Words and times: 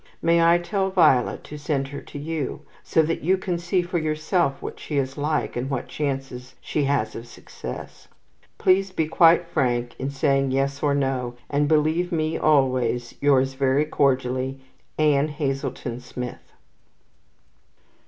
May 0.19 0.41
I 0.43 0.57
tell 0.57 0.89
Violet 0.89 1.43
to 1.43 1.59
send 1.59 1.89
her 1.89 2.01
to 2.01 2.17
you, 2.17 2.61
so 2.81 3.03
that 3.03 3.21
you 3.21 3.37
can 3.37 3.59
see 3.59 3.83
for 3.83 3.99
yourself 3.99 4.59
what 4.59 4.79
she 4.79 4.97
is 4.97 5.15
like, 5.15 5.55
and 5.55 5.69
what 5.69 5.87
chances 5.87 6.55
she 6.59 6.85
has 6.85 7.15
of 7.15 7.27
success? 7.27 8.07
Please 8.57 8.91
be 8.91 9.07
quite 9.07 9.45
frank 9.45 9.95
in 9.99 10.09
saying 10.09 10.49
yes 10.49 10.81
or 10.81 10.95
no, 10.95 11.35
and 11.51 11.67
believe 11.67 12.11
me 12.11 12.35
always, 12.35 13.13
Yours 13.21 13.53
very 13.53 13.85
cordially, 13.85 14.59
ANN 14.97 15.27
HAZELTON 15.27 15.99
SMITH. 15.99 16.51